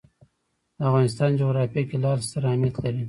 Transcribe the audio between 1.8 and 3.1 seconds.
کې لعل ستر اهمیت لري.